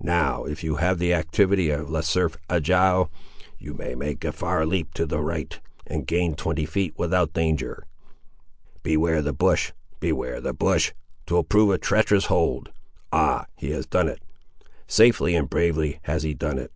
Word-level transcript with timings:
now, 0.00 0.44
if 0.44 0.64
you 0.64 0.76
have 0.76 0.98
the 0.98 1.12
activity 1.12 1.68
of 1.68 1.90
Le 1.90 2.02
Cerf 2.02 2.38
Agile, 2.48 3.10
you 3.58 3.74
may 3.74 3.94
make 3.94 4.24
a 4.24 4.32
far 4.32 4.64
leap 4.64 4.94
to 4.94 5.04
the 5.04 5.20
right, 5.20 5.60
and 5.86 6.06
gain 6.06 6.34
twenty 6.34 6.64
feet, 6.64 6.94
without 6.96 7.34
danger. 7.34 7.84
Beware 8.82 9.20
the 9.20 9.34
bush—beware 9.34 10.40
the 10.40 10.54
bush! 10.54 10.92
'twill 11.26 11.44
prove 11.44 11.72
a 11.72 11.76
treacherous 11.76 12.24
hold! 12.24 12.70
Ah! 13.12 13.44
he 13.58 13.70
has 13.72 13.84
done 13.84 14.08
it; 14.08 14.22
safely 14.86 15.34
and 15.36 15.50
bravely 15.50 16.00
has 16.04 16.22
he 16.22 16.32
done 16.32 16.56
it! 16.58 16.72